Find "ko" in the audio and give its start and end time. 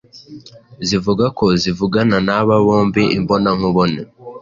1.37-1.45